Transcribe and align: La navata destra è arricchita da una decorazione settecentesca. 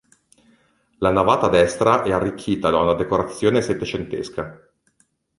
La 0.97 1.11
navata 1.11 1.47
destra 1.47 2.01
è 2.01 2.11
arricchita 2.11 2.71
da 2.71 2.79
una 2.81 2.95
decorazione 2.95 3.61
settecentesca. 3.61 4.59